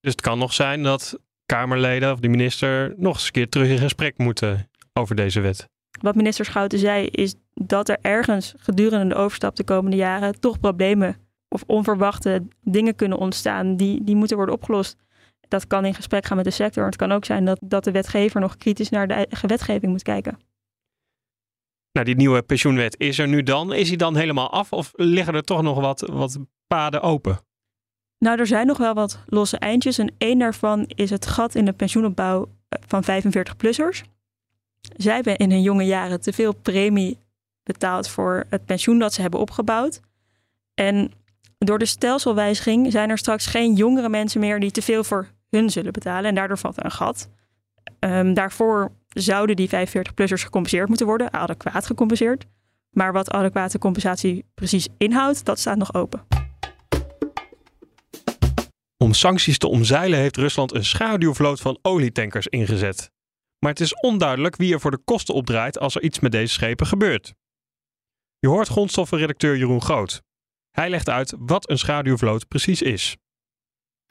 Dus 0.00 0.12
het 0.12 0.20
kan 0.20 0.38
nog 0.38 0.52
zijn 0.52 0.82
dat 0.82 1.18
Kamerleden 1.46 2.12
of 2.12 2.20
de 2.20 2.28
minister 2.28 2.94
nog 2.96 3.14
eens 3.14 3.26
een 3.26 3.32
keer 3.32 3.48
terug 3.48 3.68
in 3.68 3.78
gesprek 3.78 4.18
moeten 4.18 4.70
over 4.92 5.14
deze 5.14 5.40
wet. 5.40 5.68
Wat 6.00 6.14
minister 6.14 6.44
Schouten 6.44 6.78
zei 6.78 7.06
is 7.06 7.34
dat 7.54 7.88
er 7.88 7.98
ergens 8.00 8.54
gedurende 8.56 9.14
de 9.14 9.20
overstap 9.20 9.56
de 9.56 9.64
komende 9.64 9.96
jaren 9.96 10.40
toch 10.40 10.60
problemen 10.60 11.16
of 11.52 11.62
onverwachte 11.66 12.46
dingen 12.62 12.94
kunnen 12.94 13.18
ontstaan 13.18 13.76
die, 13.76 14.04
die 14.04 14.16
moeten 14.16 14.36
worden 14.36 14.54
opgelost. 14.54 14.96
Dat 15.48 15.66
kan 15.66 15.84
in 15.84 15.94
gesprek 15.94 16.26
gaan 16.26 16.36
met 16.36 16.44
de 16.44 16.50
sector. 16.50 16.84
Het 16.84 16.96
kan 16.96 17.12
ook 17.12 17.24
zijn 17.24 17.44
dat, 17.44 17.58
dat 17.62 17.84
de 17.84 17.90
wetgever 17.90 18.40
nog 18.40 18.56
kritisch 18.56 18.88
naar 18.88 19.08
de 19.08 19.14
eigen 19.14 19.48
wetgeving 19.48 19.92
moet 19.92 20.02
kijken. 20.02 20.38
Nou, 21.92 22.06
die 22.06 22.16
nieuwe 22.16 22.42
pensioenwet 22.42 22.98
is 22.98 23.18
er 23.18 23.28
nu 23.28 23.42
dan. 23.42 23.72
Is 23.72 23.88
die 23.88 23.96
dan 23.96 24.16
helemaal 24.16 24.50
af 24.50 24.72
of 24.72 24.90
liggen 24.92 25.34
er 25.34 25.42
toch 25.42 25.62
nog 25.62 25.80
wat, 25.80 26.00
wat 26.00 26.38
paden 26.66 27.02
open? 27.02 27.40
Nou, 28.18 28.38
er 28.38 28.46
zijn 28.46 28.66
nog 28.66 28.78
wel 28.78 28.94
wat 28.94 29.22
losse 29.26 29.58
eindjes. 29.58 29.98
En 29.98 30.14
één 30.18 30.38
daarvan 30.38 30.84
is 30.86 31.10
het 31.10 31.26
gat 31.26 31.54
in 31.54 31.64
de 31.64 31.72
pensioenopbouw 31.72 32.48
eh, 32.68 32.82
van 32.86 33.04
45-plussers. 33.04 34.02
Zij 34.96 35.14
hebben 35.14 35.36
in 35.36 35.50
hun 35.50 35.62
jonge 35.62 35.84
jaren 35.84 36.20
te 36.20 36.32
veel 36.32 36.54
premie 36.54 37.18
betaald 37.62 38.08
voor 38.08 38.44
het 38.48 38.64
pensioen 38.64 38.98
dat 38.98 39.12
ze 39.12 39.20
hebben 39.20 39.40
opgebouwd. 39.40 40.00
En 40.74 41.12
door 41.66 41.78
de 41.78 41.86
stelselwijziging 41.86 42.92
zijn 42.92 43.10
er 43.10 43.18
straks 43.18 43.46
geen 43.46 43.74
jongere 43.74 44.08
mensen 44.08 44.40
meer 44.40 44.60
die 44.60 44.70
te 44.70 44.82
veel 44.82 45.04
voor 45.04 45.28
hun 45.50 45.70
zullen 45.70 45.92
betalen. 45.92 46.24
En 46.24 46.34
daardoor 46.34 46.58
valt 46.58 46.76
er 46.76 46.84
een 46.84 46.90
gat. 46.90 47.28
Um, 48.00 48.34
daarvoor 48.34 48.92
zouden 49.08 49.56
die 49.56 49.68
45-plussers 49.68 50.42
gecompenseerd 50.42 50.88
moeten 50.88 51.06
worden, 51.06 51.32
adequaat 51.32 51.86
gecompenseerd. 51.86 52.44
Maar 52.90 53.12
wat 53.12 53.30
adequate 53.30 53.78
compensatie 53.78 54.44
precies 54.54 54.88
inhoudt, 54.98 55.44
dat 55.44 55.58
staat 55.58 55.76
nog 55.76 55.94
open. 55.94 56.26
Om 58.96 59.12
sancties 59.12 59.58
te 59.58 59.68
omzeilen 59.68 60.18
heeft 60.18 60.36
Rusland 60.36 60.74
een 60.74 60.84
schaduwvloot 60.84 61.60
van 61.60 61.78
olietankers 61.82 62.46
ingezet. 62.46 63.10
Maar 63.58 63.70
het 63.70 63.80
is 63.80 63.94
onduidelijk 63.94 64.56
wie 64.56 64.72
er 64.72 64.80
voor 64.80 64.90
de 64.90 65.02
kosten 65.04 65.34
opdraait 65.34 65.78
als 65.78 65.94
er 65.94 66.02
iets 66.02 66.20
met 66.20 66.32
deze 66.32 66.52
schepen 66.52 66.86
gebeurt. 66.86 67.34
Je 68.38 68.48
hoort 68.48 68.68
grondstoffenredacteur 68.68 69.56
Jeroen 69.56 69.82
Groot. 69.82 70.22
Hij 70.70 70.90
legt 70.90 71.08
uit 71.08 71.34
wat 71.38 71.70
een 71.70 71.78
schaduwvloot 71.78 72.48
precies 72.48 72.82
is. 72.82 73.16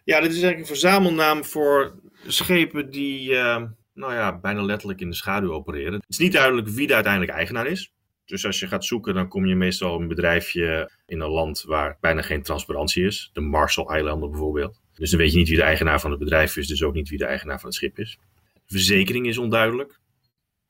Ja, 0.04 0.20
dit 0.20 0.32
is 0.32 0.42
eigenlijk 0.42 0.60
een 0.60 0.76
verzamelnaam 0.80 1.44
voor 1.44 2.00
schepen 2.28 2.90
die 2.90 3.32
uh, 3.32 3.64
nou 3.94 4.14
ja, 4.14 4.40
bijna 4.40 4.62
letterlijk 4.62 5.02
in 5.02 5.10
de 5.10 5.16
schaduw 5.16 5.54
opereren. 5.54 5.94
Het 5.94 6.06
is 6.08 6.18
niet 6.18 6.34
duidelijk 6.34 6.68
wie 6.68 6.88
de 6.88 6.94
uiteindelijk 6.94 7.34
eigenaar 7.34 7.68
is. 7.68 7.94
Dus 8.26 8.46
als 8.46 8.60
je 8.60 8.68
gaat 8.68 8.86
zoeken, 8.86 9.14
dan 9.14 9.28
kom 9.28 9.46
je 9.46 9.56
meestal 9.56 10.00
een 10.00 10.08
bedrijfje 10.08 10.92
in 11.06 11.20
een 11.20 11.30
land 11.30 11.64
waar 11.64 11.98
bijna 12.02 12.22
geen 12.22 12.44
transparantie 12.44 13.06
is. 13.06 13.30
De 13.34 13.42
Marshall-eilanden 13.42 14.30
bijvoorbeeld. 14.30 14.82
Dus 14.94 15.10
dan 15.10 15.20
weet 15.20 15.32
je 15.32 15.38
niet 15.38 15.48
wie 15.48 15.58
de 15.58 15.64
eigenaar 15.64 16.00
van 16.00 16.10
het 16.10 16.20
bedrijf 16.20 16.58
is, 16.58 16.68
dus 16.68 16.84
ook 16.84 16.94
niet 16.94 17.10
wie 17.10 17.18
de 17.18 17.26
eigenaar 17.26 17.60
van 17.60 17.70
het 17.70 17.78
schip 17.78 18.00
is. 18.00 18.18
Verzekering 18.66 19.28
is 19.28 19.38
onduidelijk. 19.38 20.00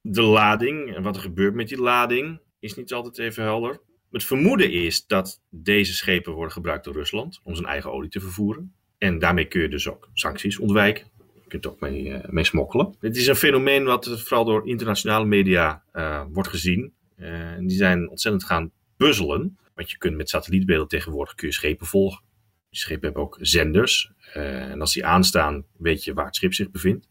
De 0.02 0.22
lading 0.22 0.96
en 0.96 1.04
wat 1.04 1.16
er 1.16 1.22
gebeurt 1.22 1.54
met 1.54 1.68
die 1.68 1.82
lading 1.82 2.40
is 2.60 2.76
niet 2.76 2.94
altijd 2.94 3.18
even 3.18 3.44
helder. 3.44 3.80
Het 4.12 4.24
vermoeden 4.24 4.72
is 4.72 5.06
dat 5.06 5.42
deze 5.50 5.94
schepen 5.94 6.34
worden 6.34 6.54
gebruikt 6.54 6.84
door 6.84 6.94
Rusland 6.94 7.40
om 7.44 7.56
zijn 7.56 7.68
eigen 7.68 7.92
olie 7.92 8.10
te 8.10 8.20
vervoeren. 8.20 8.74
En 8.98 9.20
daarmee 9.20 9.46
kun 9.46 9.62
je 9.62 9.70
dus 9.70 9.88
ook 9.88 10.10
sancties 10.14 10.60
ontwijken. 10.60 11.08
Je 11.34 11.48
kunt 11.48 11.68
ook 11.68 11.80
mee, 11.80 12.04
uh, 12.04 12.20
mee 12.30 12.44
smokkelen. 12.44 12.96
Het 13.00 13.18
is 13.18 13.28
een 13.28 13.36
fenomeen 13.36 13.84
wat 13.84 14.22
vooral 14.22 14.46
door 14.46 14.68
internationale 14.68 15.26
media 15.26 15.84
uh, 15.94 16.24
wordt 16.30 16.50
gezien. 16.50 16.94
En 17.16 17.68
die 17.68 17.78
zijn 17.78 18.10
ontzettend 18.10 18.44
gaan 18.44 18.72
puzzelen. 18.98 19.58
Want 19.74 19.92
je 19.92 19.98
kunt 19.98 20.16
met 20.16 20.30
satellietbeelden 20.30 20.88
tegenwoordig 20.88 21.36
kun 21.36 21.48
je 21.48 21.54
schepen 21.54 21.88
volgen. 21.88 22.24
Die 22.70 22.80
schepen 22.80 23.04
hebben 23.04 23.22
ook 23.22 23.38
zenders. 23.42 24.12
en 24.34 24.82
als 24.82 24.94
die 24.94 25.06
aanstaan, 25.06 25.66
weet 25.78 26.04
je 26.04 26.14
waar 26.14 26.26
het 26.26 26.36
schip 26.36 26.54
zich 26.54 26.72
bevindt. 26.72 27.08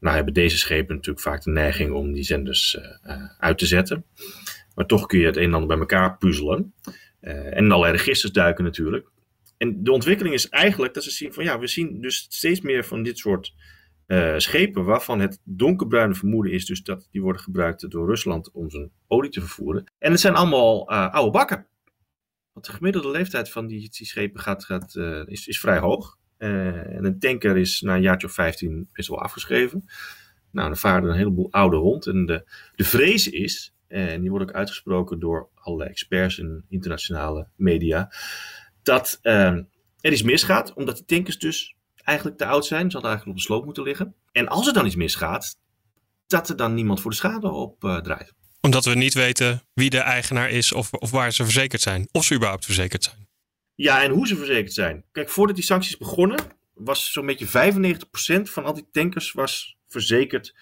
Nou 0.00 0.16
hebben 0.16 0.34
deze 0.34 0.58
schepen 0.58 0.94
natuurlijk 0.94 1.24
vaak 1.24 1.42
de 1.42 1.50
neiging 1.50 1.92
om 1.92 2.12
die 2.12 2.24
zenders 2.24 2.78
uit 3.38 3.58
te 3.58 3.66
zetten. 3.66 4.04
Maar 4.78 4.86
toch 4.86 5.06
kun 5.06 5.18
je 5.18 5.26
het 5.26 5.36
een 5.36 5.42
en 5.42 5.54
ander 5.54 5.68
bij 5.68 5.78
elkaar 5.78 6.18
puzzelen. 6.18 6.74
en 7.20 7.64
in 7.64 7.72
allerlei 7.72 7.96
registers 7.96 8.32
duiken 8.32 8.64
natuurlijk. 8.64 9.08
En 9.56 9.82
de 9.82 9.92
ontwikkeling 9.92 10.34
is 10.34 10.48
eigenlijk 10.48 10.94
dat 10.94 11.04
ze 11.04 11.10
zien 11.10 11.32
van 11.32 11.44
ja, 11.44 11.58
we 11.58 11.66
zien 11.66 12.00
dus 12.00 12.26
steeds 12.28 12.60
meer 12.60 12.84
van 12.84 13.02
dit 13.02 13.18
soort 13.18 13.54
uh, 14.06 14.34
schepen 14.36 14.84
waarvan 14.84 15.20
het 15.20 15.40
donkerbruine 15.44 16.14
vermoeden 16.14 16.52
is 16.52 16.66
dus 16.66 16.82
dat 16.82 17.08
die 17.10 17.22
worden 17.22 17.42
gebruikt 17.42 17.90
door 17.90 18.06
Rusland 18.06 18.50
om 18.50 18.70
zijn 18.70 18.90
olie 19.06 19.30
te 19.30 19.40
vervoeren. 19.40 19.92
En 19.98 20.10
het 20.10 20.20
zijn 20.20 20.34
allemaal 20.34 20.92
uh, 20.92 21.12
oude 21.12 21.30
bakken. 21.30 21.66
Want 22.52 22.66
de 22.66 22.72
gemiddelde 22.72 23.10
leeftijd 23.10 23.50
van 23.50 23.66
die, 23.66 23.90
die 23.90 24.06
schepen 24.06 24.40
gaat, 24.40 24.64
gaat, 24.64 24.96
is, 25.26 25.46
is 25.46 25.60
vrij 25.60 25.78
hoog. 25.78 26.18
en 26.36 27.04
een 27.04 27.18
tanker 27.18 27.56
is 27.56 27.80
na 27.80 27.94
een 27.94 28.02
jaartje 28.02 28.26
of 28.26 28.32
15 28.32 28.88
best 28.92 29.08
wel 29.08 29.22
afgeschreven. 29.22 29.84
Nou, 30.50 30.68
dan 30.68 30.76
varen 30.76 31.02
er 31.02 31.10
een 31.10 31.16
heleboel 31.16 31.52
oude 31.52 31.76
rond. 31.76 32.06
En 32.06 32.26
de, 32.26 32.50
de 32.74 32.84
vrees 32.84 33.28
is, 33.28 33.72
en 33.88 34.20
die 34.20 34.30
wordt 34.30 34.48
ook 34.48 34.56
uitgesproken 34.56 35.20
door 35.20 35.48
allerlei 35.54 35.90
experts 35.90 36.38
in 36.38 36.64
internationale 36.68 37.48
media, 37.56 38.12
dat 38.82 39.18
uh, 39.22 39.32
er 40.00 40.12
iets 40.12 40.22
misgaat, 40.22 40.72
omdat 40.72 40.96
die 40.96 41.04
tankers 41.04 41.38
dus 41.38 41.76
eigenlijk 42.04 42.38
te 42.38 42.46
oud 42.46 42.66
zijn. 42.66 42.90
Ze 42.90 42.92
hadden 42.92 43.10
eigenlijk 43.10 43.38
op 43.38 43.44
de 43.44 43.52
sloop 43.52 43.64
moeten 43.64 43.82
liggen. 43.82 44.14
En 44.32 44.48
als 44.48 44.66
er 44.66 44.72
dan 44.72 44.86
iets 44.86 44.96
misgaat, 44.96 45.56
dat 46.26 46.48
er 46.48 46.56
dan 46.56 46.74
niemand 46.74 47.00
voor 47.00 47.10
de 47.10 47.16
schade 47.16 47.50
op 47.50 47.84
uh, 47.84 47.96
draait. 47.98 48.34
Omdat 48.60 48.84
we 48.84 48.94
niet 48.94 49.14
weten 49.14 49.62
wie 49.74 49.90
de 49.90 49.98
eigenaar 49.98 50.50
is 50.50 50.72
of, 50.72 50.92
of 50.92 51.10
waar 51.10 51.32
ze 51.32 51.44
verzekerd 51.44 51.82
zijn. 51.82 52.08
Of 52.12 52.24
ze 52.24 52.34
überhaupt 52.34 52.64
verzekerd 52.64 53.04
zijn. 53.04 53.28
Ja, 53.74 54.02
en 54.02 54.10
hoe 54.10 54.26
ze 54.26 54.36
verzekerd 54.36 54.72
zijn. 54.72 55.04
Kijk, 55.12 55.28
voordat 55.28 55.56
die 55.56 55.64
sancties 55.64 55.96
begonnen, 55.96 56.38
was 56.74 57.12
zo'n 57.12 57.26
beetje 57.26 57.72
95% 58.38 58.42
van 58.42 58.64
al 58.64 58.74
die 58.74 58.88
tankers 58.92 59.32
was 59.32 59.76
verzekerd 59.88 60.54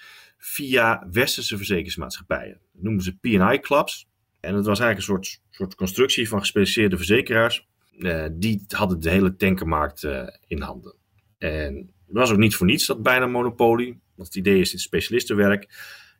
via 0.47 1.07
westerse 1.11 1.57
verzekeringsmaatschappijen. 1.57 2.61
Dat 2.73 2.83
noemen 2.83 3.03
ze 3.03 3.17
P&I 3.17 3.59
clubs. 3.61 4.09
En 4.41 4.55
dat 4.55 4.67
was 4.67 4.81
eigenlijk 4.81 4.99
een 4.99 5.15
soort, 5.15 5.41
soort 5.50 5.75
constructie 5.75 6.29
van 6.29 6.38
gespecialiseerde 6.38 6.97
verzekeraars 6.97 7.67
uh, 7.99 8.26
die 8.33 8.65
hadden 8.69 9.00
de 9.00 9.11
hele 9.11 9.37
tankermarkt 9.37 10.03
uh, 10.03 10.23
in 10.47 10.61
handen. 10.61 10.95
En 11.38 11.75
het 12.07 12.17
was 12.17 12.31
ook 12.31 12.38
niet 12.38 12.55
voor 12.55 12.67
niets 12.67 12.87
dat 12.87 13.03
bijna 13.03 13.26
monopolie. 13.26 14.00
Want 14.15 14.29
het 14.29 14.37
idee 14.37 14.61
is 14.61 14.71
dit 14.71 14.81
specialistenwerk. 14.81 15.69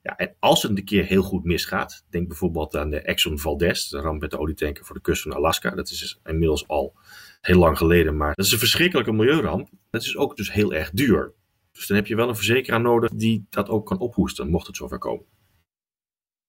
Ja, 0.02 0.16
en 0.16 0.35
als 0.38 0.62
het 0.62 0.78
een 0.78 0.85
keer 0.85 1.04
heel 1.04 1.23
goed 1.23 1.45
misgaat, 1.45 2.04
denk 2.11 2.28
bijvoorbeeld 2.28 2.76
aan 2.76 2.90
de 2.90 3.00
Exxon 3.00 3.38
Valdez, 3.38 3.88
de 3.88 4.00
ramp 4.00 4.21
met 4.21 4.30
de 4.30 4.38
olietanker 4.38 4.85
voor 4.85 4.95
de 4.95 5.00
kust 5.00 5.23
van 5.23 5.33
Alaska. 5.33 5.71
Dat 5.71 5.90
is 5.90 5.99
dus 5.99 6.21
inmiddels 6.25 6.68
al 6.68 6.95
heel 7.40 7.59
lang 7.59 7.78
geleden, 7.78 8.16
maar 8.16 8.35
dat 8.35 8.47
is 8.47 8.52
een 8.52 8.59
verschrikkelijke 8.59 9.12
milieuramp. 9.12 9.68
Dat 9.90 10.02
is 10.02 10.16
ook 10.16 10.37
dus 10.37 10.52
heel 10.52 10.75
erg 10.75 10.90
duur. 10.90 11.33
Dus 11.76 11.87
dan 11.87 11.97
heb 11.97 12.06
je 12.06 12.16
wel 12.16 12.28
een 12.28 12.37
verzekeraar 12.37 12.80
nodig 12.80 13.11
die 13.11 13.47
dat 13.50 13.68
ook 13.68 13.87
kan 13.87 13.99
ophoesten, 13.99 14.49
mocht 14.49 14.66
het 14.66 14.76
zover 14.76 14.99
komen. 14.99 15.25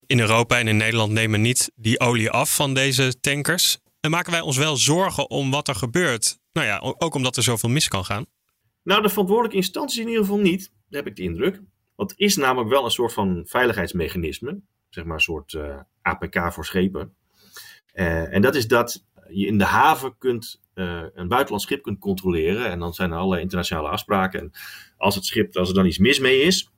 In 0.06 0.20
Europa 0.20 0.60
en 0.60 0.68
in 0.68 0.78
Nederland 0.78 1.12
nemen 1.12 1.42
niet 1.42 1.72
die 1.76 2.00
olie 2.00 2.30
af 2.30 2.56
van 2.56 2.74
deze 2.74 3.20
tankers. 3.20 3.78
En 4.00 4.12
maken 4.12 4.32
wij 4.32 4.42
ons 4.42 4.58
wel 4.58 4.78
zorgen 4.78 5.30
om 5.30 5.52
wat 5.52 5.68
er 5.68 5.76
gebeurt? 5.76 6.40
Nou 6.52 6.68
ja, 6.68 6.78
ook 6.80 7.14
omdat 7.14 7.38
er 7.38 7.44
zoveel 7.44 7.70
mis 7.70 7.88
kan 7.88 8.06
gaan. 8.06 8.26
Nou, 8.84 9.02
de 9.02 9.10
verantwoordelijke 9.10 9.58
instanties 9.58 10.00
in 10.00 10.08
ieder 10.08 10.22
geval 10.22 10.40
niet, 10.40 10.72
heb 10.90 11.08
ik 11.08 11.16
de 11.16 11.24
indruk. 11.24 11.62
Want 11.96 12.10
het 12.10 12.20
is 12.20 12.36
namelijk 12.36 12.70
wel 12.70 12.86
een 12.86 12.92
soort 12.92 13.14
van 13.14 13.44
veiligheidsmechanisme, 13.46 14.62
zeg 14.90 15.04
maar 15.06 15.16
een 15.16 15.22
soort 15.22 15.54
uh, 15.54 15.70
eh, 15.70 15.80
APK 16.02 16.54
voor 16.54 16.66
schepen. 16.66 17.16
Uh, 17.94 18.34
en 18.34 18.42
dat 18.42 18.56
is 18.56 18.68
dat 18.68 19.06
je 19.30 19.46
in 19.46 19.58
de 19.58 19.66
haven 19.66 20.18
kunt, 20.18 20.62
uh, 20.78 21.02
een 21.14 21.28
buitenlands 21.28 21.66
schip 21.66 21.84
kunt 21.84 22.00
controleren. 22.00 22.70
En 22.70 22.80
dan 22.80 22.94
zijn 22.94 23.12
er 23.12 23.40
internationale 23.40 23.90
afspraken. 23.90 24.40
En 24.40 24.52
als 24.98 25.16
het 25.16 25.26
schip, 25.26 25.56
als 25.56 25.70
er 25.70 25.76
dan 25.76 25.86
iets 25.86 25.98
mis 25.98 26.20
mee 26.20 26.42
is, 26.42 26.72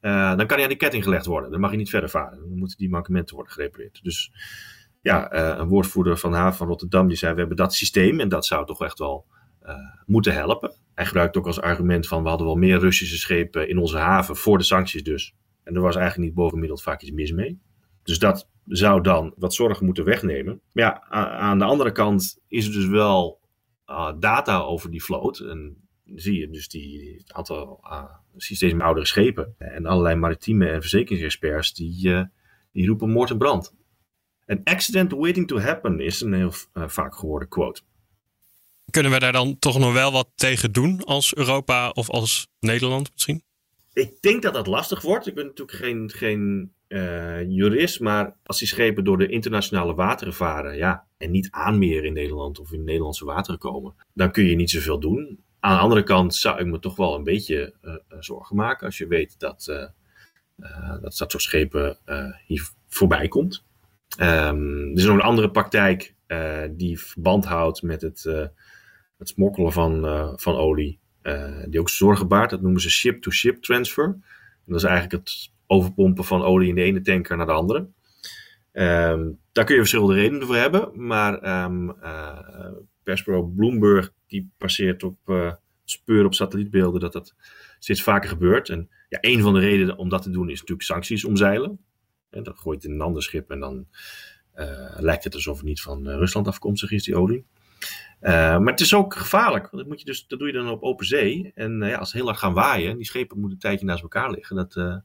dan 0.00 0.46
kan 0.46 0.56
hij 0.56 0.62
aan 0.62 0.68
de 0.68 0.76
ketting 0.76 1.04
gelegd 1.04 1.26
worden. 1.26 1.50
Dan 1.50 1.60
mag 1.60 1.70
je 1.70 1.76
niet 1.76 1.90
verder 1.90 2.10
varen. 2.10 2.38
Dan 2.38 2.58
moeten 2.58 2.78
die 2.78 2.88
mankementen 2.88 3.34
worden 3.34 3.52
gerepareerd. 3.52 4.00
Dus 4.02 4.32
ja, 5.02 5.32
uh, 5.32 5.58
een 5.58 5.68
woordvoerder 5.68 6.18
van 6.18 6.30
de 6.30 6.36
haven 6.36 6.56
van 6.56 6.66
Rotterdam 6.66 7.08
die 7.08 7.16
zei: 7.16 7.32
We 7.32 7.38
hebben 7.38 7.56
dat 7.56 7.74
systeem 7.74 8.20
en 8.20 8.28
dat 8.28 8.46
zou 8.46 8.66
toch 8.66 8.82
echt 8.82 8.98
wel 8.98 9.26
moeten 10.06 10.32
helpen. 10.32 10.74
Hij 10.94 11.06
gebruikt 11.06 11.36
ook 11.36 11.46
als 11.46 11.60
argument 11.60 12.06
van: 12.06 12.22
We 12.22 12.28
hadden 12.28 12.46
wel 12.46 12.56
meer 12.56 12.78
Russische 12.78 13.16
schepen 13.16 13.68
in 13.68 13.78
onze 13.78 13.98
haven 13.98 14.36
voor 14.36 14.58
de 14.58 14.64
sancties 14.64 15.02
dus. 15.02 15.34
En 15.64 15.74
er 15.74 15.80
was 15.80 15.96
eigenlijk 15.96 16.26
niet 16.26 16.36
bovengemiddeld 16.36 16.82
vaak 16.82 17.02
iets 17.02 17.12
mis 17.12 17.32
mee. 17.32 17.60
Dus 18.02 18.18
dat 18.18 18.48
zou 18.66 19.00
dan 19.02 19.34
wat 19.36 19.54
zorgen 19.54 19.86
moeten 19.86 20.04
wegnemen. 20.04 20.60
Maar 20.72 20.84
ja, 20.84 21.02
aan 21.38 21.58
de 21.58 21.64
andere 21.64 21.92
kant 21.92 22.38
is 22.48 22.66
er 22.66 22.72
dus 22.72 22.86
wel 22.86 23.40
uh, 23.86 24.12
data 24.18 24.58
over 24.58 24.90
die 24.90 25.04
vloot. 25.04 25.38
En 25.38 25.88
zie 26.14 26.38
je 26.38 26.50
dus 26.50 26.68
die, 26.68 27.22
aantal 27.26 27.80
uh, 27.84 28.04
steeds 28.36 28.72
meer 28.72 28.82
oudere 28.82 29.06
schepen. 29.06 29.54
En 29.58 29.86
allerlei 29.86 30.14
maritieme 30.14 30.68
en 30.68 30.80
verzekeringsexperts 30.80 31.74
die, 31.74 32.28
die 32.72 32.86
roepen 32.86 33.10
moord 33.10 33.30
en 33.30 33.38
brand. 33.38 33.74
An 34.46 34.60
accident 34.64 35.12
waiting 35.12 35.46
to 35.48 35.58
happen 35.58 36.00
is 36.00 36.20
een 36.20 36.32
heel 36.32 36.52
uh, 36.74 36.88
vaak 36.88 37.14
geworden 37.16 37.48
quote. 37.48 37.80
Kunnen 38.90 39.12
we 39.12 39.18
daar 39.18 39.32
dan 39.32 39.58
toch 39.58 39.78
nog 39.78 39.92
wel 39.92 40.12
wat 40.12 40.30
tegen 40.34 40.72
doen 40.72 41.04
als 41.04 41.34
Europa 41.34 41.90
of 41.90 42.10
als 42.10 42.48
Nederland 42.60 43.12
misschien? 43.12 43.42
Ik 43.96 44.20
denk 44.20 44.42
dat 44.42 44.54
dat 44.54 44.66
lastig 44.66 45.02
wordt. 45.02 45.26
Ik 45.26 45.34
ben 45.34 45.46
natuurlijk 45.46 45.78
geen, 45.78 46.10
geen 46.10 46.72
uh, 46.88 47.50
jurist, 47.50 48.00
maar 48.00 48.36
als 48.44 48.58
die 48.58 48.68
schepen 48.68 49.04
door 49.04 49.18
de 49.18 49.28
internationale 49.28 49.94
wateren 49.94 50.34
varen 50.34 50.76
ja, 50.76 51.06
en 51.16 51.30
niet 51.30 51.50
aanmeren 51.50 52.04
in 52.04 52.12
Nederland 52.12 52.58
of 52.58 52.72
in 52.72 52.84
Nederlandse 52.84 53.24
wateren 53.24 53.60
komen, 53.60 53.94
dan 54.14 54.30
kun 54.30 54.44
je 54.44 54.54
niet 54.54 54.70
zoveel 54.70 55.00
doen. 55.00 55.44
Aan 55.60 55.76
de 55.76 55.82
andere 55.82 56.02
kant 56.02 56.34
zou 56.34 56.58
ik 56.58 56.66
me 56.66 56.78
toch 56.78 56.96
wel 56.96 57.14
een 57.14 57.24
beetje 57.24 57.74
uh, 57.82 57.94
zorgen 58.20 58.56
maken 58.56 58.86
als 58.86 58.98
je 58.98 59.06
weet 59.06 59.38
dat, 59.38 59.64
dat 61.00 61.16
soort 61.16 61.42
schepen 61.42 61.98
hier 62.46 62.68
voorbij 62.88 63.28
komt. 63.28 63.64
Um, 64.20 64.90
er 64.90 64.96
is 64.96 65.04
nog 65.04 65.14
een 65.14 65.20
andere 65.20 65.50
praktijk 65.50 66.14
die 66.70 67.00
verband 67.00 67.44
houdt 67.44 67.82
met 67.82 68.00
het, 68.00 68.22
het 69.18 69.28
smokkelen 69.28 69.72
van, 69.72 70.02
van 70.38 70.56
olie. 70.56 70.98
Die 71.68 71.80
ook 71.80 71.88
zorgen 71.88 72.28
baart. 72.28 72.50
Dat 72.50 72.60
noemen 72.60 72.80
ze 72.80 72.90
ship-to-ship 72.90 73.62
transfer. 73.62 74.04
En 74.04 74.72
dat 74.72 74.76
is 74.76 74.84
eigenlijk 74.84 75.24
het 75.24 75.50
overpompen 75.66 76.24
van 76.24 76.42
olie 76.42 76.68
in 76.68 76.74
de 76.74 76.82
ene 76.82 77.00
tanker 77.00 77.36
naar 77.36 77.46
de 77.46 77.52
andere. 77.52 77.88
Um, 78.72 79.38
daar 79.52 79.64
kun 79.64 79.74
je 79.74 79.80
verschillende 79.80 80.14
redenen 80.14 80.46
voor 80.46 80.56
hebben. 80.56 81.06
Maar 81.06 81.64
um, 81.64 81.94
Bloomberg 83.54 84.12
die 84.26 84.50
passeert 84.58 85.02
op 85.02 85.18
speur 85.84 86.24
op 86.24 86.34
satellietbeelden 86.34 87.00
dat 87.00 87.12
dat 87.12 87.34
steeds 87.78 88.02
vaker 88.02 88.28
gebeurt. 88.28 88.68
En 88.68 88.88
ja, 89.08 89.18
een 89.20 89.40
van 89.40 89.54
de 89.54 89.60
redenen 89.60 89.96
om 89.96 90.08
dat 90.08 90.22
te 90.22 90.30
doen 90.30 90.50
is 90.50 90.60
natuurlijk 90.60 90.88
sancties 90.88 91.24
omzeilen. 91.24 91.78
En 92.30 92.42
dan 92.42 92.56
gooit 92.56 92.82
het 92.82 92.90
in 92.90 92.96
een 92.96 93.06
ander 93.06 93.22
schip 93.22 93.50
en 93.50 93.60
dan 93.60 93.86
uh, 94.54 94.96
lijkt 94.98 95.24
het 95.24 95.34
alsof 95.34 95.56
het 95.56 95.66
niet 95.66 95.80
van 95.80 96.08
uh, 96.08 96.14
Rusland 96.14 96.46
afkomstig 96.46 96.90
is, 96.90 97.04
die 97.04 97.16
olie. 97.16 97.44
Uh, 98.20 98.30
maar 98.32 98.72
het 98.72 98.80
is 98.80 98.94
ook 98.94 99.14
gevaarlijk, 99.14 99.62
want 99.62 99.76
dat, 99.76 99.86
moet 99.86 99.98
je 100.00 100.06
dus, 100.06 100.26
dat 100.26 100.38
doe 100.38 100.48
je 100.48 100.54
dan 100.54 100.68
op 100.68 100.82
open 100.82 101.06
zee. 101.06 101.52
En 101.54 101.78
ja, 101.78 101.96
als 101.96 102.10
ze 102.10 102.16
heel 102.16 102.26
hard 102.26 102.38
gaan 102.38 102.54
waaien, 102.54 102.96
die 102.96 103.06
schepen 103.06 103.38
moeten 103.38 103.54
een 103.54 103.62
tijdje 103.62 103.86
naast 103.86 104.02
elkaar 104.02 104.30
liggen, 104.30 104.56
dat 104.56 105.02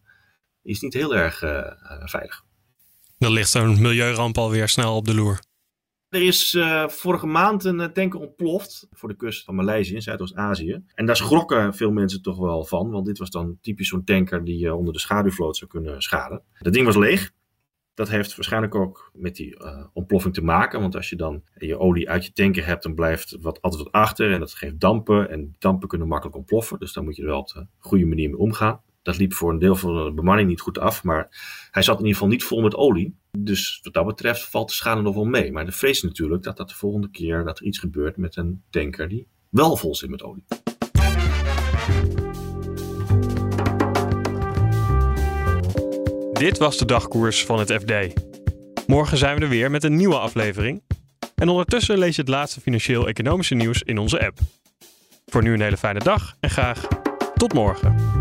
is 0.63 0.81
niet 0.81 0.93
heel 0.93 1.15
erg 1.15 1.37
veilig. 2.03 2.43
Dan 3.17 3.31
ligt 3.31 3.53
een 3.53 3.81
milieuramp 3.81 4.37
alweer 4.37 4.67
snel 4.67 4.95
op 4.95 5.05
de 5.05 5.15
loer. 5.15 5.39
Er 6.09 6.21
is 6.21 6.57
vorige 6.87 7.27
maand 7.27 7.63
een 7.63 7.93
tanker 7.93 8.19
ontploft 8.19 8.87
voor 8.91 9.09
de 9.09 9.15
kust 9.15 9.43
van 9.43 9.55
Maleisië 9.55 9.93
in 9.93 10.01
Zuidoost-Azië. 10.01 10.83
En 10.95 11.05
daar 11.05 11.17
schrokken 11.17 11.73
veel 11.73 11.91
mensen 11.91 12.21
toch 12.21 12.37
wel 12.37 12.65
van, 12.65 12.89
want 12.89 13.05
dit 13.05 13.17
was 13.17 13.29
dan 13.29 13.57
typisch 13.61 13.87
zo'n 13.87 14.03
tanker 14.03 14.43
die 14.43 14.75
onder 14.75 14.93
de 14.93 14.99
schaduwvloot 14.99 15.57
zou 15.57 15.69
kunnen 15.69 16.01
schaden. 16.01 16.43
Dat 16.59 16.73
ding 16.73 16.85
was 16.85 16.95
leeg. 16.95 17.31
Dat 18.01 18.09
heeft 18.09 18.35
waarschijnlijk 18.35 18.75
ook 18.75 19.11
met 19.13 19.35
die 19.35 19.63
uh, 19.63 19.85
ontploffing 19.93 20.33
te 20.33 20.43
maken, 20.43 20.81
want 20.81 20.95
als 20.95 21.09
je 21.09 21.15
dan 21.15 21.43
je 21.57 21.79
olie 21.79 22.09
uit 22.09 22.25
je 22.25 22.31
tanker 22.31 22.65
hebt, 22.65 22.83
dan 22.83 22.95
blijft 22.95 23.37
wat, 23.41 23.61
altijd 23.61 23.83
wat 23.83 23.91
achter 23.91 24.31
en 24.31 24.39
dat 24.39 24.53
geeft 24.53 24.79
dampen. 24.79 25.29
En 25.29 25.55
dampen 25.59 25.87
kunnen 25.87 26.07
makkelijk 26.07 26.37
ontploffen, 26.37 26.79
dus 26.79 26.93
daar 26.93 27.03
moet 27.03 27.15
je 27.15 27.21
er 27.21 27.27
wel 27.27 27.39
op 27.39 27.47
de 27.47 27.65
goede 27.79 28.05
manier 28.05 28.29
mee 28.29 28.39
omgaan 28.39 28.81
dat 29.01 29.17
liep 29.17 29.33
voor 29.33 29.51
een 29.51 29.59
deel 29.59 29.75
van 29.75 30.05
de 30.05 30.11
bemanning 30.11 30.49
niet 30.49 30.61
goed 30.61 30.79
af. 30.79 31.03
Maar 31.03 31.27
hij 31.71 31.81
zat 31.81 31.99
in 31.99 32.05
ieder 32.05 32.17
geval 32.17 32.31
niet 32.31 32.43
vol 32.43 32.61
met 32.61 32.75
olie. 32.75 33.15
Dus 33.37 33.79
wat 33.83 33.93
dat 33.93 34.05
betreft 34.05 34.43
valt 34.43 34.67
de 34.67 34.75
schade 34.75 35.01
nog 35.01 35.15
wel 35.15 35.25
mee. 35.25 35.51
Maar 35.51 35.65
de 35.65 35.71
vrees 35.71 36.01
natuurlijk 36.01 36.43
dat 36.43 36.57
dat 36.57 36.69
de 36.69 36.75
volgende 36.75 37.09
keer 37.09 37.43
dat 37.43 37.59
er 37.59 37.65
iets 37.65 37.79
gebeurt 37.79 38.17
met 38.17 38.35
een 38.35 38.61
tanker 38.69 39.07
die 39.07 39.27
wel 39.49 39.77
vol 39.77 39.95
zit 39.95 40.09
met 40.09 40.23
olie. 40.23 40.43
Dit 46.41 46.57
was 46.57 46.77
de 46.77 46.85
dagkoers 46.85 47.45
van 47.45 47.59
het 47.59 47.71
FD. 47.71 47.93
Morgen 48.87 49.17
zijn 49.17 49.35
we 49.35 49.41
er 49.41 49.49
weer 49.49 49.71
met 49.71 49.83
een 49.83 49.95
nieuwe 49.95 50.17
aflevering. 50.17 50.83
En 51.35 51.49
ondertussen 51.49 51.97
lees 51.97 52.15
je 52.15 52.21
het 52.21 52.29
laatste 52.29 52.61
financieel-economische 52.61 53.55
nieuws 53.55 53.81
in 53.81 53.97
onze 53.97 54.25
app. 54.25 54.39
Voor 55.25 55.43
nu 55.43 55.53
een 55.53 55.61
hele 55.61 55.77
fijne 55.77 55.99
dag 55.99 56.35
en 56.39 56.49
graag 56.49 56.87
tot 57.35 57.53
morgen. 57.53 58.20